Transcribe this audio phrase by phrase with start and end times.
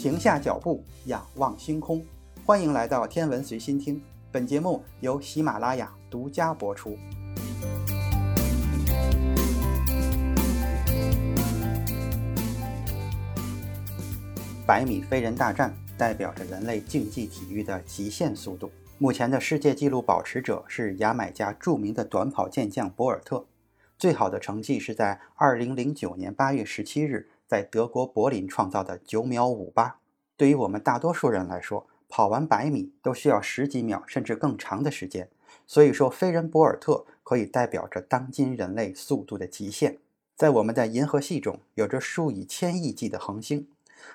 [0.00, 2.02] 停下脚步，仰望星空。
[2.46, 4.02] 欢迎来到天文随心听，
[4.32, 6.96] 本节目由喜马拉雅独家播出。
[14.66, 18.72] 百米飞人大战代表着人类竞技体育的极限速度。
[18.96, 23.44] 目前的世界纪录保持者是牙买加著名的短跑健将博尔特，
[23.98, 29.94] 最好的成绩是在2009年8月17日在德国柏林创造的9秒58。
[30.36, 35.28] 对于我们大多数人来说，跑完百米都需要十几秒甚至更长的时间。
[35.66, 39.98] 所以说，飞人博尔特可以代表着当今人类速度的极限。
[40.36, 43.66] 在我们的银河系中，有着数以千亿计的恒星。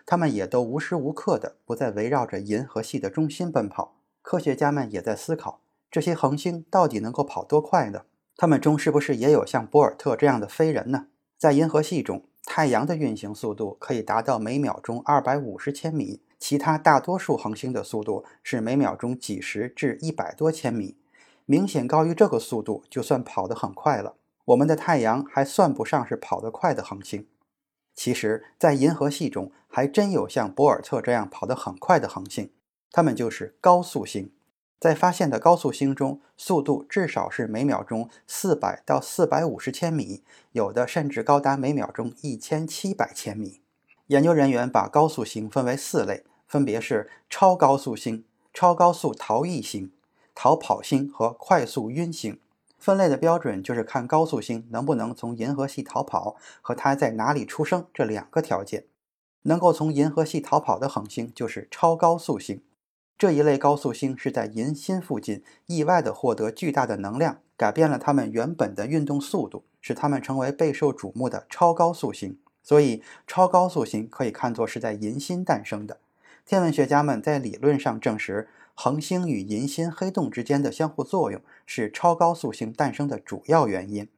[0.05, 3.97] 它们也都无时无刻的不再围绕着银河系的中心奔跑。
[4.21, 5.59] 科学家们也在思考，
[5.91, 8.03] 这些恒星到底能够跑多快呢？
[8.37, 11.07] 它们中是不是也有像博尔特这样的飞人呢？
[11.37, 20.95] 在银河系中，太阳的运行速度可以达到每秒钟二百五十千米，其他大多数恒星的速度是每秒钟几十至一百多千米，
[21.45, 24.15] 明显高于这个速度就算跑得很快了。
[24.45, 27.27] 我们的太阳还算不上是跑得快的恒星。
[27.95, 32.51] 其实，在银河系中还真有像博尔特这样跑得很快的恒星，
[32.91, 34.31] 它们就是高速星。
[34.79, 43.61] 在发现的高速星中，速度至少是每秒钟四百到四百五十千米，有的甚至高达每秒钟一千七百千米。
[44.07, 48.23] 研究人员把高速星分为四类，分别是超高速星、
[48.53, 49.91] 超高速逃逸星、
[50.35, 52.39] 逃跑星和快速晕星。
[52.77, 58.85] 分类的标准就是看高速星能不能从银河系逃跑和它在哪里出生这两个条件。
[59.43, 62.61] 能够从银河系逃跑的恒星就是超高速星。
[63.17, 72.37] 这一类高速星是在银心附近意外地获得巨大的能量，改变了它们原本的运动速度，使它们成为备受瞩目的超高速星。
[72.61, 75.99] 所以，超高速星可以看作是在银心诞生的。
[76.45, 78.49] 天文学家们在理论上证实。
[78.77, 84.09] 恒星与银心黑洞之间的相互作用是超高速星诞生的主要原因。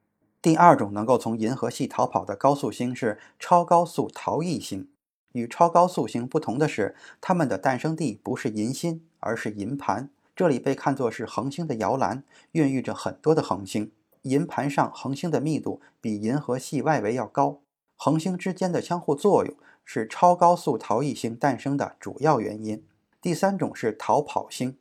[0.42, 4.90] 第二种能够从银河系逃跑的高速星是超高速逃逸星。
[5.38, 10.10] 与超高速星不同的是，它们的诞生地不是银心，而是银盘。
[10.36, 13.92] 这里被看作是恒星的摇篮，孕育着很多的恒星。
[14.24, 17.60] 银盘上恒星的密度比银河系外围要高。
[17.96, 19.56] 恒星之间的相互作用
[19.86, 22.84] 是超高速逃逸星诞生的主要原因。
[23.22, 24.78] 第三种是逃跑星，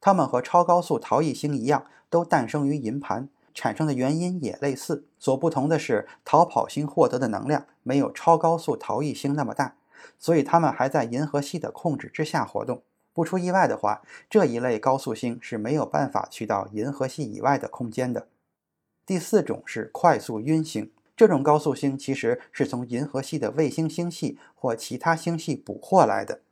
[0.00, 5.06] 它们和超高速逃逸星一样，都诞生于银盘，产生的原因也类似。
[5.18, 9.76] 所不同的是，逃跑星获得的能量没有超高速逃逸星那么大，
[10.18, 12.82] 所以它们还在银河系的控制之下活动。
[13.12, 18.28] 不出意外的话，这一类高速星是没有办法去到银河系以外的空间的。
[19.04, 26.42] 第四种是快速晕星，这种高速星其实是从银河系的卫星星系或其他星系捕获来的。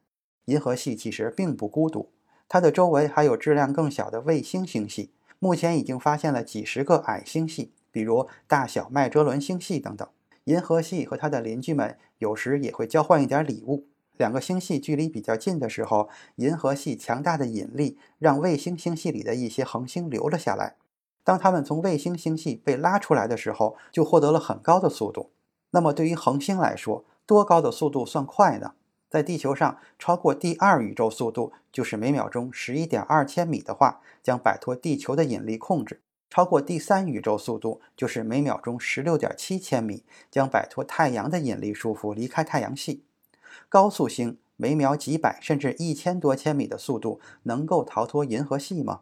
[0.47, 2.11] 银河系其实并不孤独，
[2.49, 5.13] 它的周围还有质量更小的卫星星系。
[5.39, 10.09] 目前已经发现了几十个矮星系，比如大小麦哲伦星系等等。
[10.47, 13.89] 银河系和它的邻居们有时也会交换一点礼物。
[14.17, 20.77] 两个星系距离比较近的时候，银河系强大的引力让卫星星系里的一些恒星留了下来。
[21.25, 25.33] 当它们从卫星星系被拉出来的时候，就获得了很高的速度。
[25.73, 28.75] 那么对于恒星来说，多高的速度算快呢？
[29.11, 35.97] 在地球上，超过第二宇宙速度就是每秒钟十一点二千米的话，将摆脱地球的引力控制；
[36.29, 43.05] 超过第三宇宙速度就是每秒钟十六点七千米，将摆脱太阳的引力束缚，离开太阳系。
[43.69, 49.01] 高速星每秒几百甚至一千多千米的速度，能够逃脱银河系吗？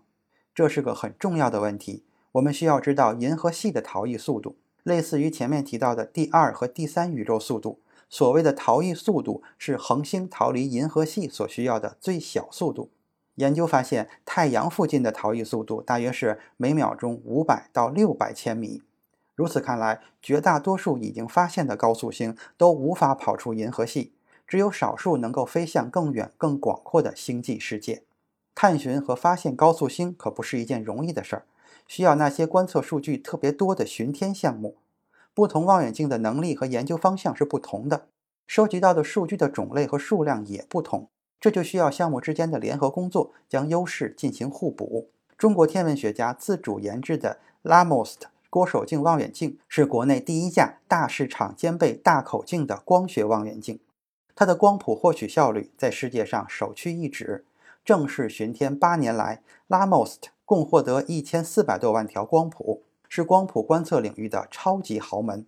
[0.55, 2.05] 这是个很重要的问题。
[2.33, 7.81] 我们需要知道银河系的逃逸速度，类似于前面提到的第二和第三宇宙速度。
[8.11, 12.91] 所谓的逃逸速度是恒星逃离银河系所需要的最小速度。
[13.37, 18.83] 研究发现，太阳附近的逃逸速度大约是每秒钟五百到六百千米。
[19.35, 24.13] 如此看来，绝大多数已经发现的高速星都无法跑出银河系，
[24.47, 28.05] 只有少数能够飞向更远、更广阔的星际世界。
[28.55, 31.45] 探寻和发现高速星可不是一件容易的事儿，
[31.89, 34.77] 需要那些观测数据特别多的巡天项目。
[35.35, 38.07] 不同望远镜的能力和研究方向是不同的，
[38.47, 41.09] 收集到的数据的种类和数量也不同，
[41.45, 45.11] 这就需要项目之间的联合工作，将优势进行互补。
[45.37, 48.15] 中国天文学家自主研制的 lamos
[48.49, 53.79] 郭守敬望远镜是国内第一架大市场兼备大口径的光学望远镜，
[54.35, 57.45] 它的光谱获取效率在世界上首屈一指。
[57.85, 62.85] 正式巡天八年来 lamos 共获得一千四百多万条光谱。
[63.11, 65.47] 是光谱观测领域的超级豪门。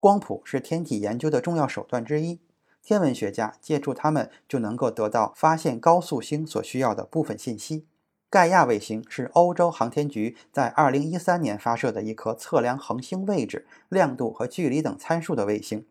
[0.00, 2.40] 光谱是天体研究的重要手段之一。
[2.82, 7.86] 天文学家借助它们就能够得到发现高速星所需要的部分信息。
[8.28, 15.84] 盖亚卫星是欧洲航天局在2013年发射的一颗测量恒星位置、亮度和距离等参数的卫星。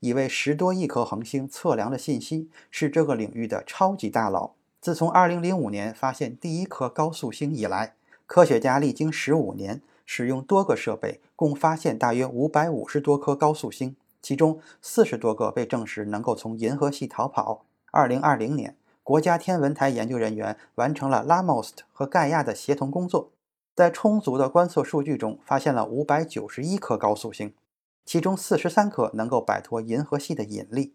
[0.00, 4.54] 已为十多亿颗恒星测量了信息，是这个领域的超级大佬。
[4.80, 7.94] 自从2005年发现第一颗高速星以来，
[8.26, 17.64] 科学家历经十五年，使用多个设备，共发现大约五百五十多颗高速星，其中四十多个被证实能够从银河系逃跑。
[17.90, 23.30] 2020年，国家天文台研究人员完成了拉莫斯和盖亚的协同工作，
[23.74, 27.52] 在充足的观测数据中，发现了五百九十一颗高速星。
[28.04, 30.94] 其中四十三颗能够摆脱银河系的引力。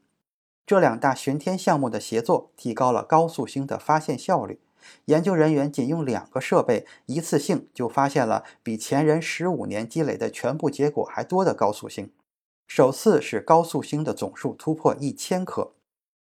[0.66, 4.60] 这两大巡天项目的协作提高了高速星的发现效率。
[5.06, 12.12] 研究人员仅用两个设备，一次性就发现了比前人十五年积累的全部结果还多的高速星，
[12.68, 15.72] 首次使高速星的总数突破一千颗。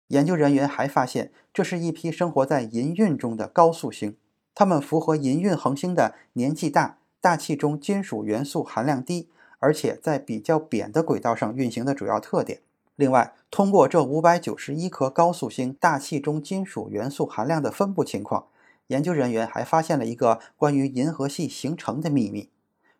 [0.08, 4.16] 研究人员还发现，这是一批生活在银运中的高速星，
[4.54, 9.28] 它们符合银运恒星的年纪大、大气中金属元素含量低。
[9.62, 12.62] 而且在比较扁的轨道上运行的主要特点。
[12.96, 18.46] 另外，通过这五百九十一颗高速星大气中金属元素含量的分布情况，
[18.86, 22.48] 研究人员还发现了一个关于银河系形成的秘密：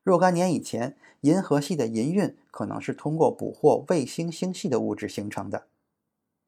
[0.03, 5.67] 若干年以前，银河系的银运可能是通过捕获卫星星系的物质形成的。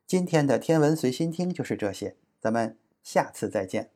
[0.06, 3.90] 今天的天文随心听就是这些，咱们下次再见。